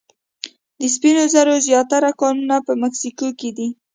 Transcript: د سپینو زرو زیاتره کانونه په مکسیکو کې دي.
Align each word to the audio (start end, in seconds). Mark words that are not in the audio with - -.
د 0.79 0.81
سپینو 0.95 1.23
زرو 1.33 1.53
زیاتره 1.67 2.11
کانونه 2.21 2.55
په 2.65 2.73
مکسیکو 2.83 3.27
کې 3.39 3.49
دي. 3.57 3.67